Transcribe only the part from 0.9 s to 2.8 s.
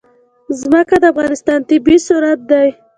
د افغانستان طبعي ثروت دی.